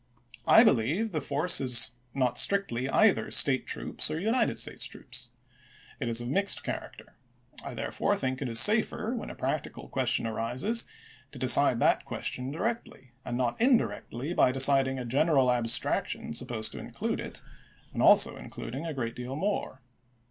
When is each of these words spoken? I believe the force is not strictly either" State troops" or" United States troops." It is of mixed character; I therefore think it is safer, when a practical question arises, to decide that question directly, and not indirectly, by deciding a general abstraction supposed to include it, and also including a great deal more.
I 0.47 0.63
believe 0.63 1.11
the 1.11 1.21
force 1.21 1.61
is 1.61 1.91
not 2.15 2.39
strictly 2.39 2.89
either" 2.89 3.29
State 3.29 3.67
troops" 3.67 4.09
or" 4.09 4.19
United 4.19 4.57
States 4.57 4.85
troops." 4.85 5.29
It 5.99 6.09
is 6.09 6.19
of 6.19 6.27
mixed 6.27 6.63
character; 6.63 7.17
I 7.63 7.75
therefore 7.75 8.15
think 8.15 8.41
it 8.41 8.49
is 8.49 8.59
safer, 8.59 9.13
when 9.13 9.29
a 9.29 9.35
practical 9.35 9.87
question 9.89 10.25
arises, 10.25 10.85
to 11.33 11.37
decide 11.37 11.79
that 11.81 12.03
question 12.03 12.49
directly, 12.49 13.11
and 13.23 13.37
not 13.37 13.61
indirectly, 13.61 14.33
by 14.33 14.51
deciding 14.51 14.97
a 14.97 15.05
general 15.05 15.51
abstraction 15.51 16.33
supposed 16.33 16.71
to 16.71 16.79
include 16.79 17.19
it, 17.19 17.43
and 17.93 18.01
also 18.01 18.35
including 18.37 18.87
a 18.87 18.95
great 18.95 19.15
deal 19.15 19.35
more. 19.35 19.83